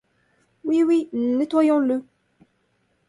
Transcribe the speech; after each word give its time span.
Oui, 0.63 0.81
oui, 0.83 1.09
nettoyons-le! 1.13 2.03